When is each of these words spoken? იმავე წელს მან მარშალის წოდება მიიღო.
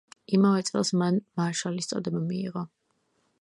იმავე 0.35 0.63
წელს 0.69 0.91
მან 1.01 1.19
მარშალის 1.41 1.91
წოდება 1.93 2.23
მიიღო. 2.31 2.65